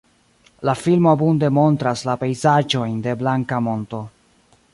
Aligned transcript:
La 0.69 0.73
filmo 0.83 1.11
abunde 1.11 1.51
montras 1.59 2.03
la 2.09 2.17
pejzaĝojn 2.25 2.97
de 3.09 3.15
Blanka 3.21 3.65
Monto. 3.69 4.03